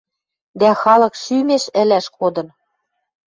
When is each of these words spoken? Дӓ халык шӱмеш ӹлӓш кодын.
Дӓ 0.59 0.71
халык 0.81 1.13
шӱмеш 1.21 1.63
ӹлӓш 1.81 2.05
кодын. 2.17 2.47